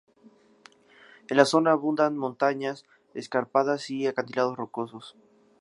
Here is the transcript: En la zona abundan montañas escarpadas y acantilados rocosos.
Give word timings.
En 1.29 1.37
la 1.37 1.45
zona 1.45 1.73
abundan 1.73 2.17
montañas 2.17 2.85
escarpadas 3.13 3.91
y 3.91 4.07
acantilados 4.07 4.57
rocosos. 4.57 5.15